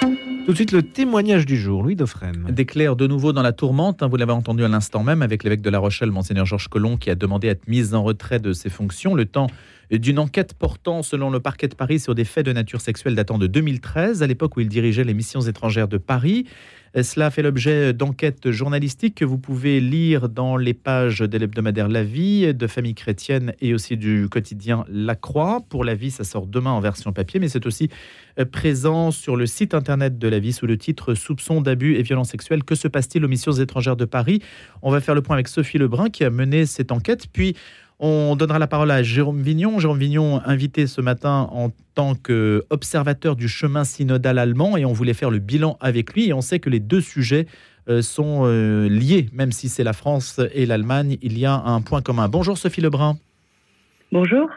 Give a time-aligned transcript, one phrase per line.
[0.00, 2.48] Tout de suite, le témoignage du jour, Louis Dauphren.
[2.50, 5.60] D'éclair de nouveau dans la tourmente, hein, vous l'avez entendu à l'instant même avec l'évêque
[5.60, 8.52] de La Rochelle, Monseigneur Georges Collomb, qui a demandé à être mis en retrait de
[8.52, 9.46] ses fonctions, le temps
[9.92, 13.38] d'une enquête portant, selon le parquet de Paris, sur des faits de nature sexuelle datant
[13.38, 16.46] de 2013, à l'époque où il dirigeait les missions étrangères de Paris.
[16.94, 22.02] Cela fait l'objet d'enquêtes journalistiques que vous pouvez lire dans les pages de l'hebdomadaire La
[22.02, 25.60] Vie, de Famille chrétienne et aussi du quotidien La Croix.
[25.68, 27.90] Pour La Vie, ça sort demain en version papier, mais c'est aussi
[28.40, 32.02] euh, présent sur le site internet de La Vie sous le titre Soupçons d'abus et
[32.02, 32.64] violences sexuelles.
[32.64, 34.42] Que se passe-t-il aux missions étrangères de Paris?
[34.82, 37.26] On va faire le point avec Sophie Lebrun qui a mené cette enquête.
[37.32, 37.54] Puis
[38.00, 39.78] on donnera la parole à Jérôme Vignon.
[39.78, 45.12] Jérôme Vignon, invité ce matin en tant qu'observateur du chemin synodal allemand, et on voulait
[45.12, 46.28] faire le bilan avec lui.
[46.28, 47.46] Et on sait que les deux sujets
[47.88, 51.82] euh, sont euh, liés, même si c'est la France et l'Allemagne, il y a un
[51.82, 52.28] point commun.
[52.28, 53.18] Bonjour Sophie Lebrun.
[54.12, 54.48] Bonjour.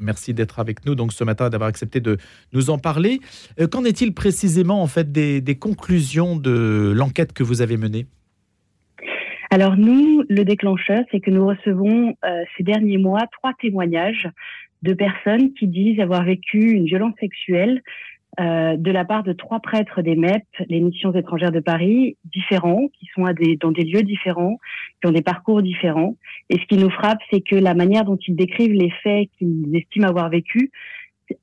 [0.00, 2.18] Merci d'être avec nous donc ce matin, d'avoir accepté de
[2.52, 3.20] nous en parler.
[3.60, 8.06] Euh, qu'en est-il précisément en fait des conclusions de l'enquête que vous avez menée?
[9.50, 14.28] Alors nous, le déclencheur, c'est que nous recevons euh, ces derniers mois trois témoignages
[14.82, 17.82] de personnes qui disent avoir vécu une violence sexuelle
[18.40, 22.86] euh, de la part de trois prêtres des MEP, les missions étrangères de Paris, différents,
[22.98, 24.60] qui sont à des, dans des lieux différents,
[25.00, 26.14] qui ont des parcours différents.
[26.48, 29.74] Et ce qui nous frappe, c'est que la manière dont ils décrivent les faits qu'ils
[29.74, 30.70] estiment avoir vécu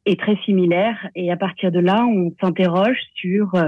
[0.05, 1.09] est très similaire.
[1.15, 3.67] Et à partir de là, on s'interroge sur euh,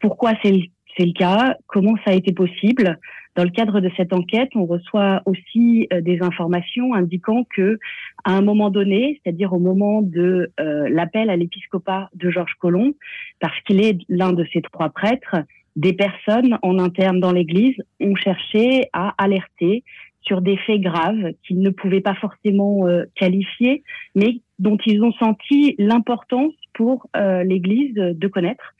[0.00, 0.62] pourquoi c'est le,
[0.98, 2.98] le cas, comment ça a été possible,
[3.36, 7.78] dans le cadre de cette enquête, on reçoit aussi euh, des informations indiquant que,
[8.24, 12.94] à un moment donné, c'est-à-dire au moment de euh, l'appel à l'épiscopat de Georges Colomb,
[13.38, 15.36] parce qu'il est l'un de ces trois prêtres,
[15.76, 19.84] des personnes en interne dans l'Église ont cherché à alerter
[20.22, 23.82] sur des faits graves qu'ils ne pouvaient pas forcément euh, qualifier,
[24.14, 28.74] mais dont ils ont senti l'importance pour l'Église de connaître.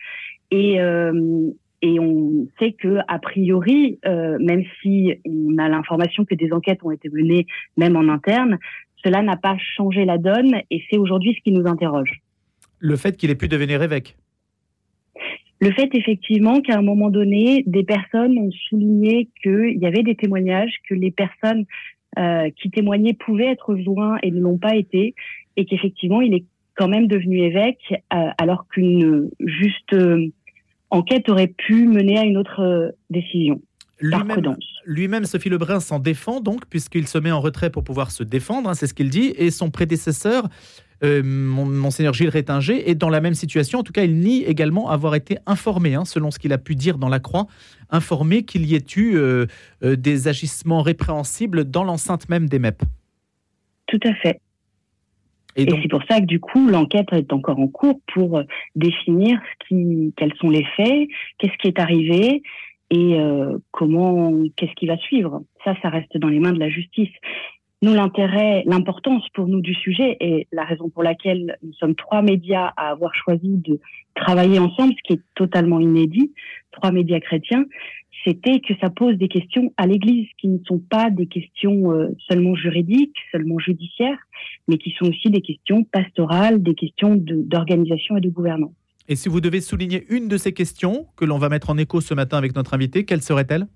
[0.50, 0.78] Et,
[1.82, 6.82] et on sait que, a priori, euh, même si on a l'information que des enquêtes
[6.82, 8.58] ont été menées, même en interne,
[9.04, 12.22] cela n'a pas changé la donne et c'est aujourd'hui ce qui nous interroge.
[12.78, 14.16] Le fait qu'il ait pu devenir évêque
[15.60, 20.14] Le fait, effectivement, qu'à un moment donné, des personnes ont souligné qu'il y avait des
[20.14, 21.64] témoignages, que les personnes
[22.18, 25.14] euh, qui témoignaient pouvaient être joints et ne l'ont pas été,
[25.56, 26.44] et qu'effectivement, il est
[26.74, 29.94] quand même devenu évêque, euh, alors qu'une juste
[30.90, 33.60] enquête aurait pu mener à une autre euh, décision.
[34.84, 38.68] Lui-même, Sophie Lebrun s'en défend donc, puisqu'il se met en retrait pour pouvoir se défendre,
[38.68, 40.48] hein, c'est ce qu'il dit, et son prédécesseur,
[41.02, 43.78] euh, Monseigneur Gilles Rétinger, est dans la même situation.
[43.78, 46.74] En tout cas, il nie également avoir été informé, hein, selon ce qu'il a pu
[46.74, 47.46] dire dans la Croix,
[47.90, 49.46] informé qu'il y ait eu euh,
[49.82, 52.82] des agissements répréhensibles dans l'enceinte même des MEP.
[53.86, 54.40] Tout à fait.
[55.56, 58.42] Et, c'est pour ça que du coup, l'enquête est encore en cours pour euh,
[58.74, 61.08] définir ce qui, quels sont les faits,
[61.38, 62.42] qu'est-ce qui est arrivé
[62.90, 65.42] et euh, comment, qu'est-ce qui va suivre.
[65.64, 67.10] Ça, ça reste dans les mains de la justice.
[67.82, 72.22] Nous, l'intérêt, l'importance pour nous du sujet et la raison pour laquelle nous sommes trois
[72.22, 73.80] médias à avoir choisi de
[74.14, 76.32] travailler ensemble, ce qui est totalement inédit,
[76.72, 77.64] trois médias chrétiens,
[78.26, 82.08] c'était que ça pose des questions à l'Église qui ne sont pas des questions euh,
[82.28, 84.18] seulement juridiques, seulement judiciaires,
[84.66, 88.72] mais qui sont aussi des questions pastorales, des questions d'organisation et de gouvernance.
[89.08, 92.00] Et si vous devez souligner une de ces questions que l'on va mettre en écho
[92.00, 93.68] ce matin avec notre invité, quelle serait-elle?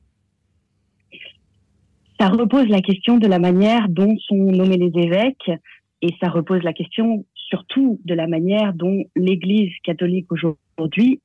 [2.19, 5.51] Ça repose la question de la manière dont sont nommés les évêques
[6.03, 10.59] et ça repose la question surtout de la manière dont l'Église catholique aujourd'hui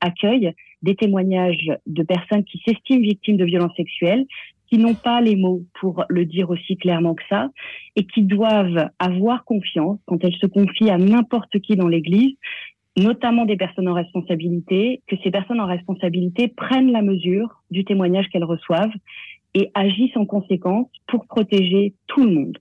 [0.02, 4.26] accueille des témoignages de personnes qui s'estiment victimes de violences sexuelles,
[4.70, 7.50] qui n'ont pas les mots pour le dire aussi clairement que ça,
[7.96, 12.36] et qui doivent avoir confiance quand elles se confient à n'importe qui dans l'Église,
[12.98, 18.28] notamment des personnes en responsabilité, que ces personnes en responsabilité prennent la mesure du témoignage
[18.30, 18.94] qu'elles reçoivent
[19.54, 22.58] et agissent en conséquence pour protéger tout le monde.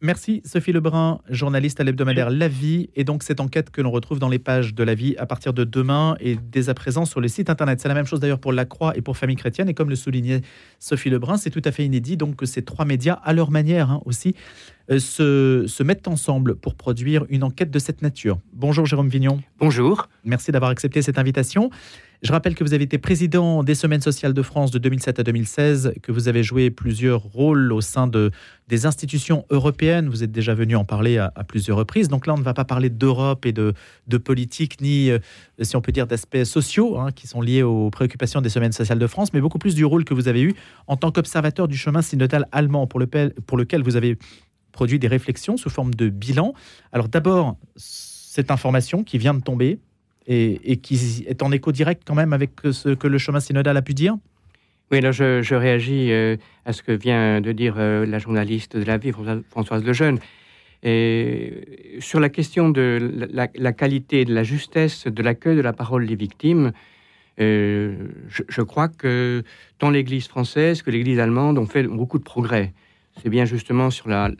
[0.00, 2.88] Merci Sophie Lebrun, journaliste à l'hebdomadaire La Vie.
[2.94, 5.52] Et donc cette enquête que l'on retrouve dans les pages de La Vie à partir
[5.52, 7.80] de demain et dès à présent sur le site internet.
[7.80, 9.68] C'est la même chose d'ailleurs pour La Croix et pour Famille Chrétienne.
[9.68, 10.42] Et comme le soulignait
[10.78, 13.90] Sophie Lebrun, c'est tout à fait inédit donc que ces trois médias, à leur manière
[13.90, 14.36] hein, aussi,
[14.92, 18.38] euh, se, se, mettent ensemble pour produire une enquête de cette nature.
[18.52, 19.42] Bonjour Jérôme Vignon.
[19.58, 20.08] Bonjour.
[20.24, 21.70] Merci d'avoir accepté cette invitation.
[22.20, 25.22] Je rappelle que vous avez été président des Semaines sociales de France de 2007 à
[25.22, 28.32] 2016, que vous avez joué plusieurs rôles au sein de,
[28.66, 30.08] des institutions européennes.
[30.08, 32.08] Vous êtes déjà venu en parler à, plusieurs reprises.
[32.08, 33.72] Donc là, on ne va pas parler d'Europe et de,
[34.08, 35.20] de, politique, ni, euh,
[35.62, 38.98] si on peut dire, d'aspects sociaux hein, qui sont liés aux préoccupations des Semaines sociales
[38.98, 40.54] de France, mais beaucoup plus du rôle que vous avez eu
[40.88, 44.18] en tant qu'observateur du chemin synodal allemand, pour lequel, pour lequel vous avez
[44.72, 46.52] produit des réflexions sous forme de bilan.
[46.90, 49.78] Alors d'abord, cette information qui vient de tomber,
[50.28, 53.82] et, qui est en écho direct quand même avec ce que le chemin synodal a
[53.82, 54.16] pu dire
[54.90, 56.10] oui, là, je, réagis
[56.64, 59.12] à ce que vient de dire la journaliste de la vie,
[59.50, 60.18] Françoise Lejeune.
[60.82, 66.06] Et sur la question de la, qualité, de la justesse de l'accueil de la parole
[66.06, 66.72] des victimes,
[67.40, 67.94] euh,
[68.28, 69.44] je, crois que
[69.78, 72.72] tant l'Église française que l'Église allemande ont fait beaucoup de progrès.
[73.22, 74.30] C'est bien justement sur la,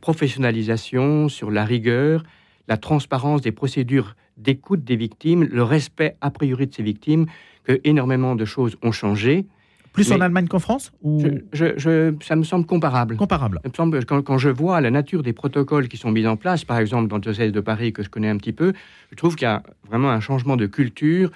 [0.00, 2.22] professionnalisation, sur la rigueur,
[2.68, 7.26] la transparence des procédures d'écoute des victimes, le respect a priori de ces victimes,
[7.64, 9.46] que énormément de choses ont changé.
[9.92, 11.20] Plus en Allemagne qu'en France ou...
[11.52, 13.16] je, Ça me semble comparable.
[13.16, 13.60] Comparable.
[13.74, 17.08] quand, quand, je vois la nature des protocoles qui sont mis en place, par exemple
[17.08, 18.74] dans le diocèse de Paris que je connais un petit peu,
[19.10, 21.30] je trouve qu'il y a vraiment un changement de culture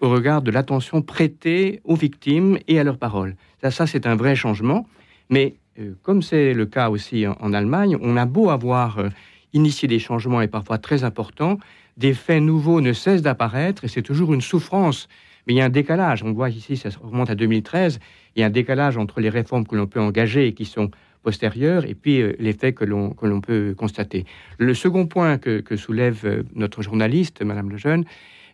[0.00, 3.36] au regard de l'attention prêtée aux victimes et à leurs paroles.
[3.60, 4.86] Ça, ça c'est un vrai changement.
[5.28, 9.08] Mais euh, comme c'est le cas aussi en, Allemagne, on a beau avoir euh,
[9.52, 11.58] initié des changements et parfois très importants,
[11.96, 15.08] des faits nouveaux ne cessent d'apparaître et c'est toujours une souffrance
[15.46, 16.22] mais il y a un décalage.
[16.22, 18.00] On voit ici, ça remonte à 2013.
[18.34, 20.90] Il y a un décalage entre les réformes que l'on peut engager et qui sont
[21.22, 24.24] postérieures et puis euh, les faits que l'on, que l'on peut constater.
[24.58, 28.04] Le second point que, soulève euh, notre journaliste, Madame Lejeune,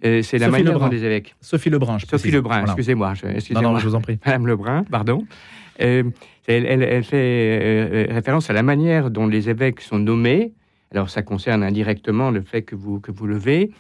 [0.04, 1.34] euh, c'est la manière dont les évêques.
[1.40, 3.14] Sophie Lebrun, je Sophie Lebrun, excusez-moi.
[3.52, 4.18] non, non, je vous en prie.
[4.24, 5.26] Madame Lebrun, pardon.
[5.78, 6.12] elle,
[6.48, 10.52] elle, fait référence à la manière dont les évêques sont nommés.
[10.92, 13.70] Alors, ça concerne indirectement le fait que vous, que vous levez.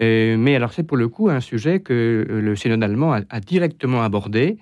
[0.00, 3.40] Euh, mais alors c'est pour le coup un sujet que euh, le synode allemand a,
[3.40, 4.58] directement abordé,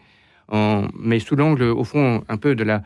[0.98, 2.82] mais sous l'angle au fond un peu de la,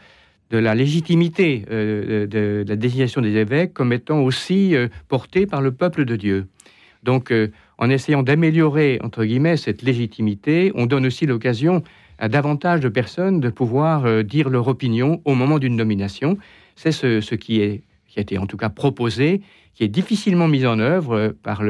[0.50, 4.74] de la légitimité euh, de, la désignation des évêques comme étant aussi
[5.08, 6.46] portée par le peuple de Dieu.
[7.02, 7.32] Donc
[7.78, 11.82] en essayant d'améliorer entre guillemets cette légitimité, on donne aussi l'occasion
[12.18, 16.36] à davantage de personnes de pouvoir dire leur opinion au moment d'une nomination.
[16.76, 17.82] C'est ce, ce qui, est,
[18.14, 19.42] qui a été en tout cas proposé
[19.74, 21.64] qui est difficilement mise en œuvre euh, par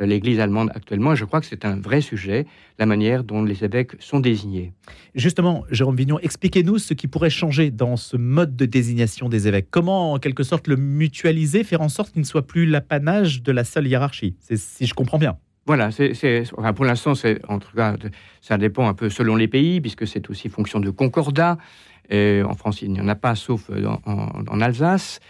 [0.00, 1.14] l'Église allemande actuellement.
[1.14, 2.44] Je crois que c'est un vrai sujet,
[2.80, 4.72] la manière dont les évêques sont désignés.
[5.14, 9.68] Justement, Jérôme Vignon, expliquez-nous ce qui pourrait changer dans ce mode de désignation des évêques.
[9.70, 13.52] Comment, en quelque sorte, le mutualiser, faire en sorte qu'il ne soit plus l'apanage de
[13.52, 14.34] la seule hiérarchie?
[14.40, 15.36] Si je comprends bien.
[15.66, 15.90] Voilà,
[16.74, 17.12] pour l'instant,
[17.48, 17.94] en tout cas,
[18.40, 21.58] ça dépend un peu selon les pays, puisque c'est aussi fonction de concordat.
[22.08, 23.70] Et en France, il n'y en a pas, sauf
[24.04, 25.20] en Alsace.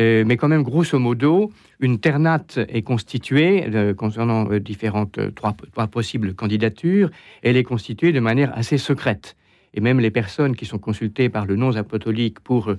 [0.00, 5.54] Euh, mais quand même, grosso modo, une ternate est constituée euh, concernant euh, différentes trois,
[5.86, 7.10] possibles candidatures.
[7.42, 9.36] Elle est constituée de manière assez secrète.
[9.74, 12.72] Et même les personnes qui sont consultées par le non-apostolique pour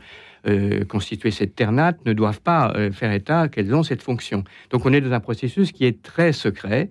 [0.87, 4.45] constituer cette ternate ne doivent pas faire état qu'elles ont cette fonction.
[4.69, 6.89] Donc on est dans un processus qui est très secret.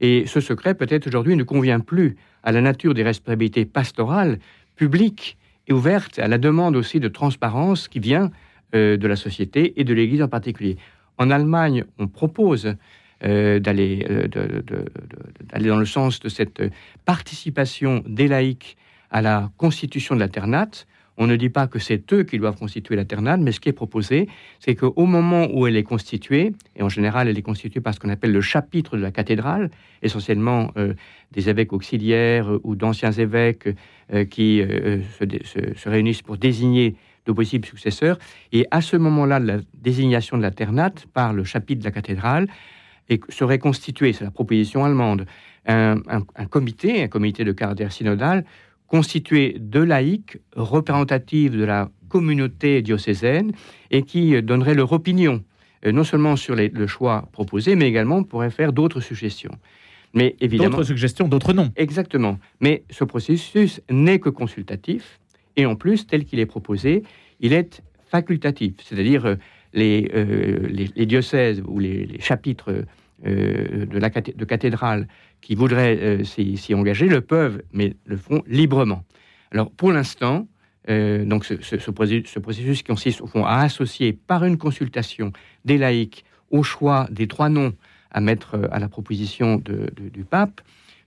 [0.00, 4.38] Et ce secret, peut-être aujourd'hui, ne convient plus à la nature des responsabilités pastorales,
[4.76, 5.36] publiques
[5.66, 8.30] et ouvertes, à la demande aussi de transparence qui vient
[8.72, 10.76] euh, de la société et de l'Église en particulier.
[11.18, 12.76] En Allemagne, on propose
[13.24, 16.62] euh, d'aller euh, dans le sens de cette
[17.04, 18.76] participation des laïcs
[19.10, 20.86] à la constitution de la ternate.
[21.16, 23.68] On ne dit pas que c'est eux qui doivent constituer la ternate, mais ce qui
[23.68, 24.28] est proposé,
[24.60, 27.98] c'est qu'au moment où elle est constituée, et en général elle est constituée par ce
[27.98, 30.70] qu'on appelle le chapitre de la cathédrale, essentiellement
[31.32, 33.68] des évêques auxiliaires ou d'anciens évêques
[34.30, 36.94] qui se, réunissent pour désigner
[37.26, 38.18] de possibles successeurs.
[38.52, 42.48] Et à ce moment-là, la désignation de la ternate par le chapitre de la cathédrale
[43.08, 45.26] et serait constitué, c'est la proposition allemande,
[45.66, 46.00] un,
[46.48, 48.44] comité, un comité de caractère synodal,
[48.86, 53.52] constitué de laïcs représentatifs de la communauté diocésaine
[53.90, 55.44] et qui donnerait leur opinion,
[55.86, 59.52] euh, non seulement sur le choix proposé, mais également pourrait faire d'autres suggestions.
[60.12, 60.70] Mais évidemment.
[60.70, 61.70] D'autres suggestions, d'autres noms.
[61.76, 62.38] Exactement.
[62.60, 65.19] Mais ce processus n'est que consultatif.
[65.56, 67.02] Et en plus, tel qu'il est proposé,
[67.40, 69.34] il est facultatif, c'est-à-dire euh,
[69.76, 72.84] euh, les, les, diocèses ou les, chapitres
[73.26, 75.06] euh, de, la de cathédrale
[75.40, 79.04] qui voudraient s'y engager le peuvent, mais le font librement.
[79.52, 80.46] Alors pour l'instant,
[80.88, 85.32] donc ce, ce, processus, consiste au fond à associer par une consultation
[85.64, 87.72] des laïcs au choix des trois noms
[88.10, 90.60] à mettre à la proposition du pape.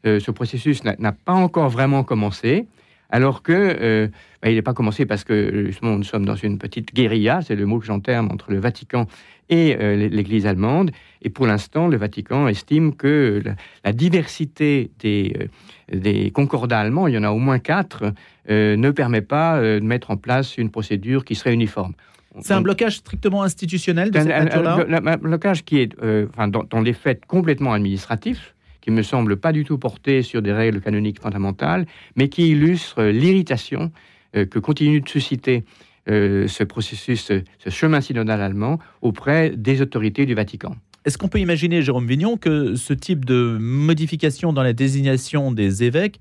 [0.05, 2.65] ce processus n'a pas encore vraiment commencé
[3.09, 4.07] alors que euh,
[4.41, 7.55] bah, il n'est pas commencé parce que justement nous sommes dans une petite guérilla, c'est
[7.55, 9.07] le mot que j'enterme entre le Vatican
[9.49, 10.91] et euh, l'Église allemande.
[11.21, 13.43] Et pour l'instant, le Vatican estime que
[13.83, 15.49] la, diversité des,
[15.93, 18.13] euh, des, concordats allemands, il y en a au moins quatre,
[18.49, 21.93] ne permet pas de mettre en place une procédure qui serait uniforme.
[22.41, 25.93] C'est un blocage strictement institutionnel de cette Un blocage qui est,
[26.29, 28.52] enfin, dans, dans, les faits, complètement administratif
[28.83, 31.85] qui me semble pas du tout porté sur des règles canoniques fondamentales,
[32.17, 33.93] mais qui illustre l'irritation
[34.35, 35.63] euh, que continue de susciter
[36.09, 40.75] euh, ce processus, ce chemin synodal allemand auprès des autorités du Vatican.
[41.05, 45.85] Est-ce qu'on peut imaginer, Jérôme Vignon, que ce type de modification dans la désignation des
[45.85, 46.19] évêques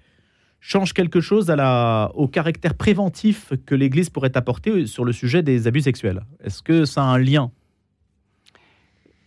[0.61, 1.53] change quelque chose
[2.15, 6.23] au caractère préventif que l'Église pourrait apporter sur le sujet des abus sexuels?
[6.45, 7.51] Est-ce que ça a un lien?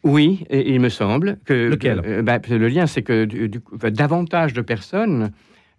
[0.05, 1.69] Oui, et il me semble que...
[1.69, 3.59] Lequel euh, bah, Le lien, c'est que du, du
[3.91, 5.31] davantage de personnes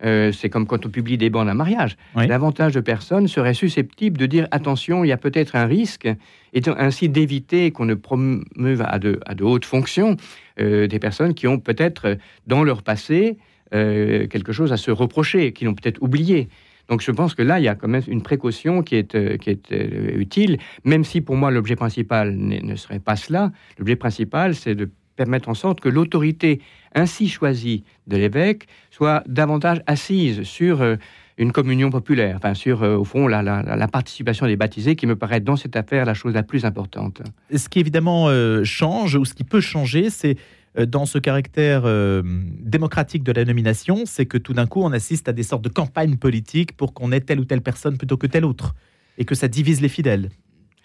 [0.05, 1.97] euh, c'est comme quand on publie des bandes à mariage.
[2.15, 2.27] Oui.
[2.27, 6.07] Davantage de personnes seraient susceptibles de dire attention, il y a peut-être un risque,
[6.53, 10.17] et ainsi d'éviter qu'on ne promeuve à de, à de hautes fonctions
[10.61, 13.39] euh, des personnes qui ont peut-être dans leur passé
[13.75, 16.49] euh, quelque chose à se reprocher, qui l'ont peut-être oublié.
[16.89, 19.37] Donc je pense que là, il y a quand même une précaution qui est, euh,
[19.37, 23.51] qui est euh, utile, même si pour moi l'objet principal ne serait pas cela.
[23.79, 26.61] L'objet principal, c'est de permettre en sorte que l'autorité
[26.95, 30.97] ainsi choisie de l'évêque soit davantage assise sur euh,
[31.39, 35.41] une communion populaire, enfin sur, au fond, la, la- participation des baptisés, qui me paraît
[35.41, 37.21] dans cette affaire la chose la plus importante.
[37.55, 38.31] Ce qui évidemment
[38.65, 40.37] change, ou ce qui peut changer, c'est
[40.85, 42.23] dans ce caractère euh,
[42.61, 45.71] démocratique de la nomination, c'est que tout d'un coup, on assiste à des sortes de
[45.71, 48.75] campagnes politiques pour qu'on ait telle ou telle personne plutôt que telle autre,
[49.17, 50.29] et que ça divise les fidèles.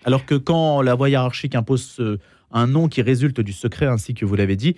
[0.05, 2.17] Alors que quand la voie hiérarchique impose euh,
[2.51, 4.75] un nom qui résulte du secret, ainsi que vous l'avez dit,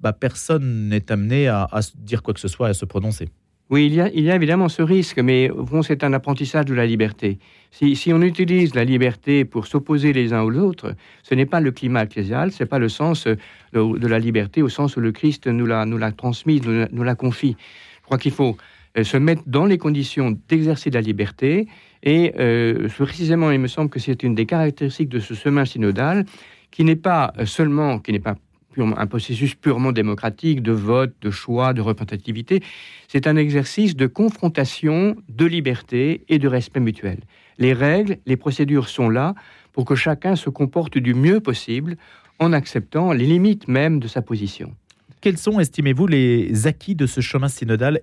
[0.00, 3.28] bah, personne n'est amené à, dire quoi que ce soit, à se prononcer.
[3.70, 7.38] Oui, il y, a, évidemment ce risque, mais fond, c'est un apprentissage de la liberté.
[7.70, 11.70] Si, on utilise la liberté pour s'opposer les uns aux autres, ce n'est pas le
[11.70, 13.36] climat ecclésial, ce n'est pas le sens euh,
[13.72, 17.56] de, la liberté au sens où le Christ nous l'a, nous transmise, nous, l'a- confie.
[18.00, 18.56] Je crois qu'il faut
[18.98, 21.68] euh, se mettre dans les conditions d'exercer de la liberté,
[22.02, 26.24] et euh, précisément, il me semble que c'est une des caractéristiques de ce chemin synodal,
[26.72, 28.34] qui n'est pas seulement, qui n'est pas
[28.78, 32.62] un processus purement démocratique de vote, de choix, de représentativité,
[33.08, 37.20] c'est un exercice de confrontation, de liberté et de respect mutuel.
[37.58, 39.34] Les règles, les procédures sont là
[39.72, 41.96] pour que chacun se comporte du mieux possible
[42.38, 44.74] en acceptant les limites même de sa position.
[45.20, 48.00] Quels sont, estimez-vous, les acquis de ce chemin synodal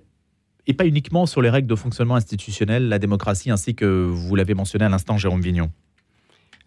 [0.68, 4.54] et pas uniquement sur les règles de fonctionnement institutionnel, la démocratie, ainsi que vous l'avez
[4.54, 5.72] mentionné à l'instant, Jérôme Vignon?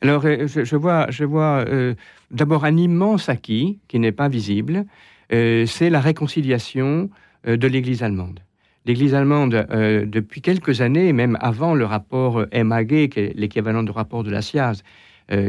[0.01, 1.93] Alors, euh, je, vois, je vois euh,
[2.31, 4.85] d'abord un immense acquis qui n'est pas visible,
[5.31, 7.09] euh, c'est la réconciliation
[7.45, 8.39] de l'Église allemande.
[8.85, 14.43] L'Église allemande, depuis quelques années, même avant le rapport MAG, l'équivalent du rapport de la
[14.43, 14.83] SIAZ,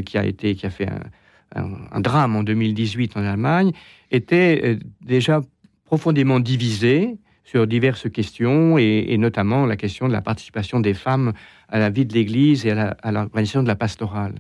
[0.06, 0.88] qui a été, qui a fait
[1.54, 3.72] un, drame en 2018 en Allemagne,
[4.10, 5.42] était déjà
[5.84, 11.32] profondément divisée sur diverses questions, et, notamment la question de la participation des femmes
[11.68, 14.34] à la vie de l'Église et à l'organisation de la pastorale.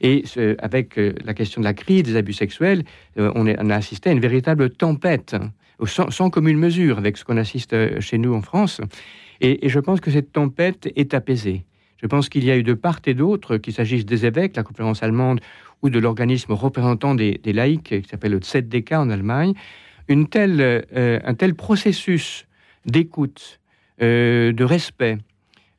[0.00, 0.24] Et
[0.58, 2.84] avec euh, la question de la crise des abus sexuels,
[3.18, 5.50] euh, on, a assisté à une véritable tempête, hein,
[5.86, 8.80] sans, commune mesure avec ce qu'on assiste euh, chez nous en France.
[9.40, 11.64] Et, je pense que cette tempête est apaisée.
[11.96, 14.62] Je pense qu'il y a eu de part et d'autre, qu'il s'agisse des évêques, la
[14.62, 15.40] conférence allemande,
[15.82, 19.54] ou de l'organisme représentant des, laïcs, qui s'appelle le ZDK en Allemagne,
[20.08, 22.46] une euh, un tel processus
[22.86, 23.60] d'écoute,
[24.02, 25.18] euh, de respect,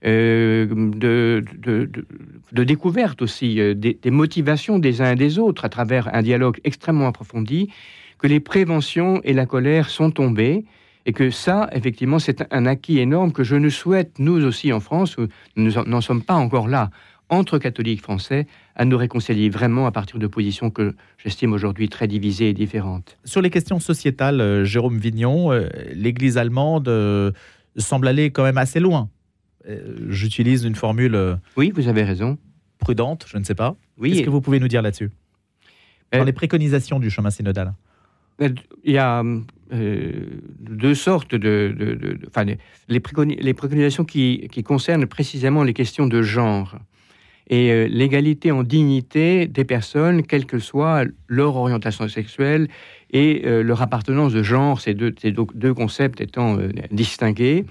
[0.05, 6.21] euh, de, de- découverte aussi des, motivations des uns et des autres à travers un
[6.21, 7.69] dialogue extrêmement approfondi,
[8.17, 10.65] que les préventions et la colère sont tombées
[11.05, 14.79] et que ça, effectivement, c'est un acquis énorme que je nous souhaite, nous aussi en
[14.79, 15.17] France,
[15.55, 16.89] nous en- n'en sommes pas encore là,
[17.29, 22.07] entre catholiques français, à nous réconcilier vraiment à partir de positions que j'estime aujourd'hui très
[22.07, 23.17] divisées et différentes.
[23.23, 27.31] Sur les questions sociétales, euh, Jérôme Vignon, euh, l'Église allemande euh,
[27.77, 29.09] semble aller quand même assez loin.
[30.09, 32.37] J'utilise une formule Oui, vous avez raison.
[32.77, 33.75] prudente, je ne sais pas.
[33.97, 35.09] Oui, Qu'est-ce que vous pouvez nous dire là-dessus
[36.13, 37.73] Dans Euh, les préconisations du chemin synodal.
[38.39, 38.53] Il
[38.91, 39.23] y a
[39.73, 40.11] euh,
[40.59, 41.73] deux sortes de...
[41.75, 46.05] de- de- de- enfin, les, les préconi- les préconisations qui, qui concernent précisément les questions
[46.05, 46.75] de genre
[47.47, 52.67] et euh, l'égalité en dignité des personnes, quelle que soit leur orientation sexuelle
[53.11, 57.65] et euh, leur appartenance de genre, ces deux, concepts étant euh, distingués.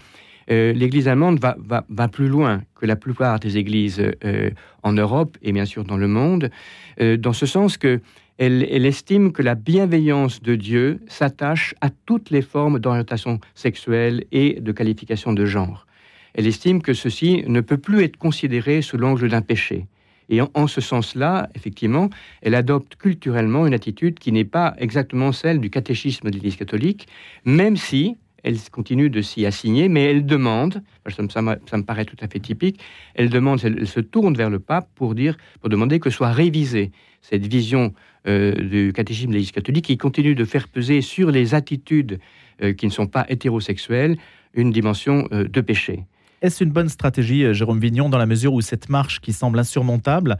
[0.46, 4.02] L'Église allemande va, plus loin que la plupart des églises
[4.82, 6.50] en Europe et bien sûr dans le monde,
[7.00, 8.02] dans ce sens que
[8.36, 14.24] elle, elle estime que la bienveillance de Dieu s'attache à toutes les formes d'orientation sexuelle
[14.32, 15.86] et de qualification de genre.
[16.34, 19.86] Elle estime que ceci ne peut plus être considéré sous l'angle d'un péché.
[20.28, 22.08] Et en, ce sens-là, effectivement,
[22.40, 27.06] elle adopte culturellement une attitude qui n'est pas exactement celle du catéchisme de l'Église catholique,
[27.44, 32.28] même si elle continue de s'y assigner, mais elle demande, ça me paraît tout à
[32.28, 32.80] fait typique,
[33.14, 36.30] elle demande, elle, elle se tourne vers le pape pour dire, pour demander que soit
[36.30, 37.94] révisée cette vision
[38.26, 42.18] euh, du catéchisme de l'Église catholique qui continue de faire peser sur les attitudes
[42.62, 44.16] euh, qui ne sont pas hétérosexuelles
[44.52, 46.04] une dimension euh, de péché.
[46.44, 49.58] Est-ce une bonne stratégie, euh, Jérôme Vignon, dans la mesure où cette marche qui semble
[49.58, 50.36] insurmontable,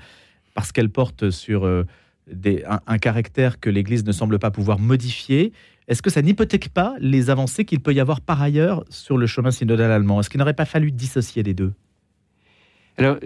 [0.52, 1.86] parce qu'elle porte sur euh,
[2.86, 5.54] un, caractère que l'Église ne semble pas pouvoir modifier.
[5.88, 9.26] Est-ce que ça n'hypothèque pas les avancées qu'il peut y avoir par ailleurs sur le
[9.26, 10.20] chemin synodal allemand?
[10.20, 11.72] Est-ce qu'il n'aurait pas fallu dissocier les deux?
[12.98, 13.16] Alors,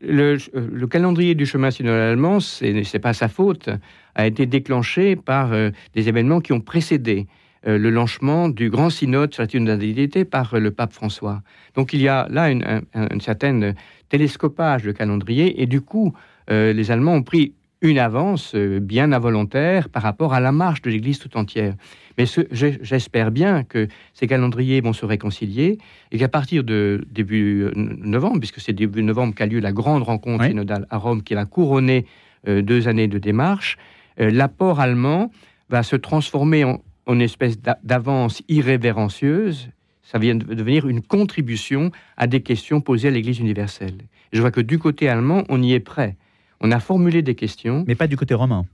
[0.00, 3.68] le, calendrier du chemin synodal allemand, ce n'est pas sa faute,
[4.14, 7.26] a été déclenché par euh, des événements qui ont précédé
[7.64, 11.42] le lancement du grand synode sur la synodalité par euh, le pape François.
[11.74, 13.74] Donc il y a là une, certaine
[14.08, 16.12] télescopage de calendrier et du coup,
[16.48, 21.18] les Allemands ont pris une avance bien involontaire par rapport à la marche de l'Église
[21.18, 21.74] tout entière.
[22.18, 25.78] Mais j'espère bien que ces calendriers vont se réconcilier
[26.10, 30.44] et qu'à partir de début novembre, puisque c'est début novembre qu'a lieu la grande rencontre
[30.44, 32.04] synodale à Rome qui va couronner
[32.46, 33.78] deux années de démarche,
[34.18, 35.30] l'apport allemand
[35.70, 39.70] va se transformer en, en espèce d'avance irrévérencieuse,
[40.02, 43.98] ça vient de devenir une contribution à des questions posées à l'Église universelle.
[44.32, 46.16] je vois que du côté allemand, on y est prêt.
[46.60, 47.84] On a formulé des questions.
[47.88, 48.66] Mais pas du côté romain.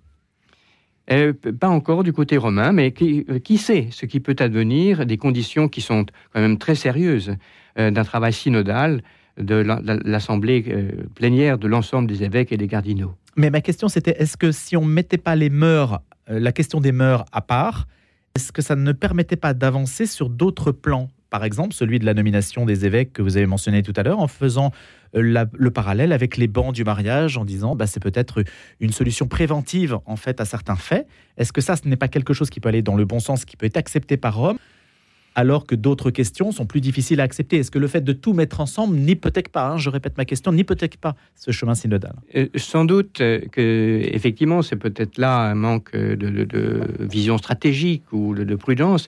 [1.10, 5.06] Euh, pas encore du côté romain, mais qui, euh, qui, sait ce qui peut advenir
[5.06, 6.04] des conditions qui sont
[6.34, 7.34] quand même très sérieuses
[7.78, 9.02] euh, d'un travail synodal
[9.38, 9.54] de
[10.04, 10.64] l'assemblée
[11.14, 13.14] plénière de l'ensemble des évêques et des cardinaux.
[13.36, 16.90] Mais ma question c'était est-ce que si on mettait pas les mœurs, la question des
[16.90, 17.86] mœurs à part,
[18.34, 21.08] est-ce que ça ne permettait pas d'avancer sur d'autres plans?
[21.30, 24.20] Par exemple celui de la nomination des évêques que vous avez mentionné tout à l'heure,
[24.20, 24.72] en faisant
[25.14, 28.44] euh, le parallèle avec les bancs du mariage, en disant bah, c'est peut-être
[28.80, 31.06] une solution préventive en fait à certains faits.
[31.36, 33.44] Est-ce que ça, ce n'est pas quelque chose qui peut aller dans le bon sens,
[33.44, 34.58] qui peut être accepté par Rome?
[35.38, 37.58] Alors que d'autres questions sont plus difficiles à accepter.
[37.58, 40.50] Est-ce que le fait de tout mettre ensemble n'hypothèque pas, hein, je répète ma question,
[40.50, 42.16] n'hypothèque pas ce chemin synodal?
[42.34, 48.56] Euh, Sans doute que, effectivement, c'est peut-être là un manque de, vision stratégique ou de,
[48.56, 49.06] prudence.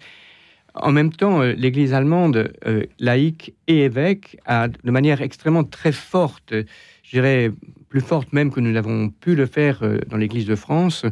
[0.75, 5.91] En même temps, euh, l'Église allemande, euh, laïque et évêque, a de manière extrêmement très
[5.91, 6.55] forte,
[7.03, 7.51] je dirais
[7.89, 11.05] plus forte même que nous n'avons pu le faire dans l'Église de France,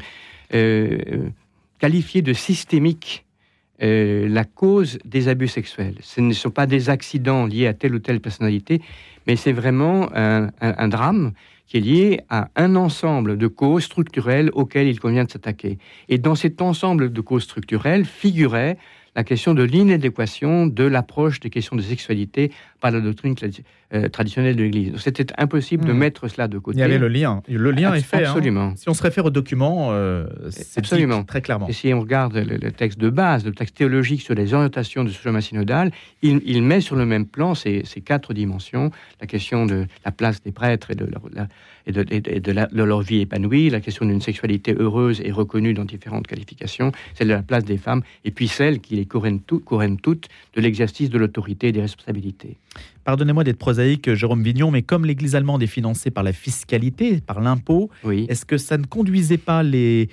[1.81, 3.25] qualifié de systémique
[3.83, 5.97] euh, la cause des abus sexuels.
[6.01, 8.83] Ce ne sont pas des accidents liés à telle ou telle personnalité,
[9.27, 11.33] mais c'est vraiment un, drame
[11.67, 15.79] qui est lié à un ensemble de causes structurelles auxquelles il convient de s'attaquer.
[16.09, 18.79] Et dans cet ensemble de causes structurelles figurait
[19.19, 23.35] la question de l'inadéquation de l'approche des questions de sexualité par la doctrine
[23.93, 24.93] euh, traditionnelle de l'Église.
[24.99, 25.99] C'était impossible de hmm.
[25.99, 26.79] mettre cela de côté.
[26.79, 27.43] Il y avait le lien.
[27.49, 28.19] Le lien est fait.
[28.19, 28.31] Hein.
[28.31, 28.77] Absolument.
[28.77, 31.67] Si on se réfère au document, euh, c'est absolument très clairement.
[31.67, 35.09] Et si on regarde le, texte de base, le texte théologique sur les orientations de
[35.09, 35.91] ce chemin synodal,
[36.23, 40.53] il, met sur le même plan ces, quatre dimensions la question de la place des
[40.53, 41.23] prêtres et de leur,
[41.89, 46.93] et de, leur vie épanouie, la question d'une sexualité heureuse et reconnue dans différentes qualifications,
[47.15, 49.63] celle de la place des femmes, et puis celle qui les couronnent, tout,
[50.03, 52.57] toutes de l'exercice de l'autorité et des responsabilités.
[53.05, 57.41] Pardonnez-moi d'être prosaïque, Jérôme Vignon, mais comme l'Église allemande est financée par la fiscalité, par
[57.41, 60.09] l'impôt, est-ce que ça ne conduisait pas les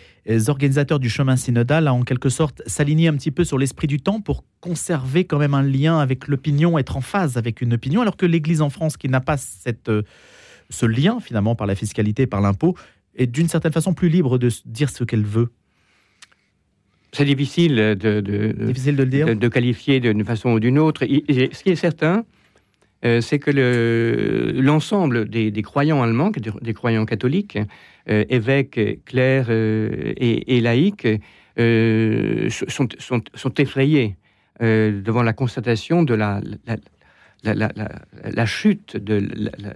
[0.47, 3.99] organisateurs du chemin synodal à en quelque sorte s'aligner un petit peu sur l'esprit du
[3.99, 8.01] temps pour conserver quand même un lien avec l'opinion, être en phase avec une opinion,
[8.01, 9.91] alors que l'Église en France, qui n'a pas cette
[10.69, 12.75] ce lien finalement par la fiscalité, par l'impôt,
[13.15, 15.51] est d'une certaine façon plus libre de dire ce qu'elle veut
[17.11, 18.19] C'est difficile de,
[18.65, 19.35] difficile de, le dire.
[19.35, 21.05] de, qualifier d'une façon ou d'une autre.
[21.05, 22.25] ce qui est certain,
[23.05, 23.51] euh, c'est que
[24.59, 27.59] l'ensemble des, croyants allemands, des croyants catholiques,
[28.09, 31.07] euh, évêques, clercs euh, et, laïcs,
[31.57, 34.15] sont, sont, effrayés
[34.59, 36.77] devant la constatation de la, la,
[38.45, 39.27] chute de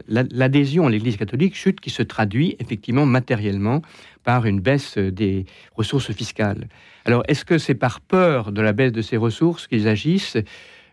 [0.07, 3.81] l'adhésion à l'Église catholique, chute qui se traduit effectivement matériellement
[4.23, 6.67] par une baisse des ressources fiscales.
[7.05, 10.37] Alors, est-ce que c'est par peur de la baisse de ces ressources qu'ils agissent?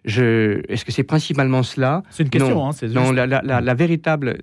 [0.05, 2.03] Est-ce que c'est principalement cela?
[2.11, 2.55] C'est une question.
[2.55, 4.39] Non, hein, non la, véritable.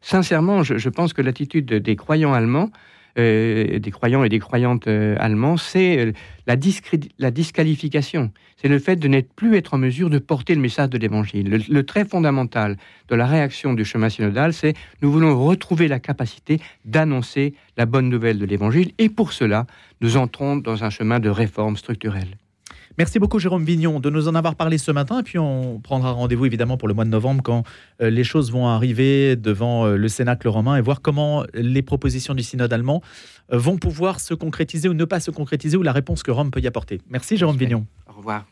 [0.00, 2.70] sincèrement, je, pense que l'attitude des croyants allemands
[3.18, 6.12] euh, des croyants et des croyantes euh, allemands, c'est euh,
[6.46, 8.30] la, disqualification.
[8.56, 11.48] C'est le fait de n'être plus être en mesure de porter le message de l'Évangile.
[11.48, 12.76] Le, le, trait fondamental
[13.08, 18.08] de la réaction du chemin synodal, c'est nous voulons retrouver la capacité d'annoncer la bonne
[18.08, 19.66] nouvelle de l'Évangile, et pour cela,
[20.00, 22.36] nous entrons dans un chemin de réforme structurelle.
[22.98, 26.12] Merci beaucoup Jérôme Vignon de nous en avoir parlé ce matin et puis on prendra
[26.12, 27.62] rendez-vous évidemment pour le mois de novembre quand
[28.00, 32.34] euh, les choses vont arriver devant euh, le Cénacle romain et voir comment les propositions
[32.34, 33.02] du synode allemand
[33.52, 36.50] euh, vont pouvoir se concrétiser ou ne pas se concrétiser ou la réponse que Rome
[36.50, 37.02] peut y apporter.
[37.10, 37.86] Merci Jérôme Vignon.
[38.08, 38.46] Au revoir.